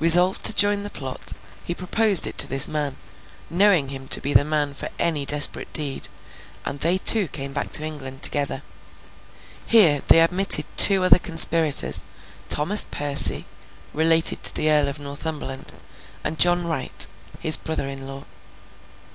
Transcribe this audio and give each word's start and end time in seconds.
Resolved 0.00 0.44
to 0.44 0.54
join 0.54 0.82
the 0.82 0.88
plot, 0.88 1.34
he 1.62 1.74
proposed 1.74 2.26
it 2.26 2.38
to 2.38 2.46
this 2.46 2.68
man, 2.68 2.96
knowing 3.50 3.90
him 3.90 4.08
to 4.08 4.18
be 4.18 4.32
the 4.32 4.42
man 4.42 4.72
for 4.72 4.88
any 4.98 5.26
desperate 5.26 5.70
deed, 5.74 6.08
and 6.64 6.80
they 6.80 6.96
two 6.96 7.28
came 7.28 7.52
back 7.52 7.70
to 7.72 7.84
England 7.84 8.22
together. 8.22 8.62
Here, 9.66 10.00
they 10.08 10.22
admitted 10.22 10.64
two 10.78 11.04
other 11.04 11.18
conspirators; 11.18 12.02
Thomas 12.48 12.86
Percy, 12.90 13.44
related 13.92 14.42
to 14.44 14.54
the 14.54 14.70
Earl 14.70 14.88
of 14.88 14.98
Northumberland, 14.98 15.74
and 16.24 16.38
John 16.38 16.66
Wright, 16.66 17.06
his 17.38 17.58
brother 17.58 17.88
in 17.90 18.06
law. 18.06 18.24